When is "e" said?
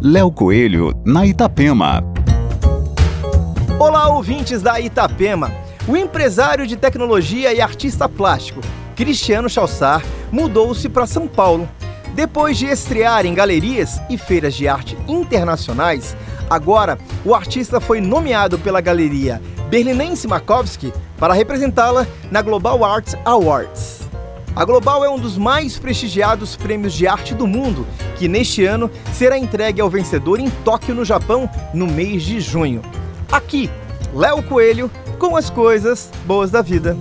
7.52-7.60, 14.08-14.16